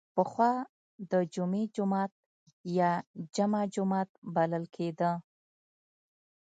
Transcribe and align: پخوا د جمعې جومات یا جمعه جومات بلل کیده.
پخوا 0.15 0.51
د 1.11 1.13
جمعې 1.33 1.63
جومات 1.75 2.11
یا 2.79 2.91
جمعه 3.35 3.63
جومات 3.73 4.09
بلل 4.35 4.63
کیده. 4.75 5.11